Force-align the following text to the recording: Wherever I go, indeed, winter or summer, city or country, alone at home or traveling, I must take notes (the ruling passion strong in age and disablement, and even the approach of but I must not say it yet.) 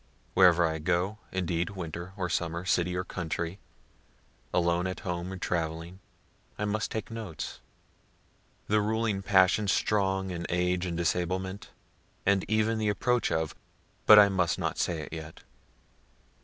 Wherever 0.33 0.65
I 0.65 0.79
go, 0.79 1.19
indeed, 1.31 1.69
winter 1.69 2.13
or 2.17 2.27
summer, 2.27 2.65
city 2.65 2.95
or 2.95 3.03
country, 3.03 3.59
alone 4.51 4.87
at 4.87 5.01
home 5.01 5.31
or 5.31 5.37
traveling, 5.37 5.99
I 6.57 6.65
must 6.65 6.89
take 6.89 7.11
notes 7.11 7.59
(the 8.67 8.81
ruling 8.81 9.21
passion 9.21 9.67
strong 9.67 10.31
in 10.31 10.47
age 10.49 10.87
and 10.87 10.97
disablement, 10.97 11.69
and 12.25 12.43
even 12.47 12.79
the 12.79 12.89
approach 12.89 13.31
of 13.31 13.53
but 14.07 14.17
I 14.17 14.27
must 14.27 14.57
not 14.57 14.79
say 14.79 15.01
it 15.01 15.13
yet.) 15.13 15.41